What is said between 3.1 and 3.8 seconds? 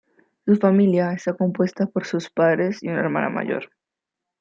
mayor.